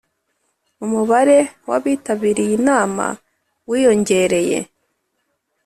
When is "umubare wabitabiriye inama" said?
0.85-3.05